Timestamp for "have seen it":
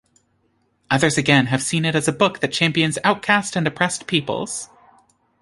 1.45-1.93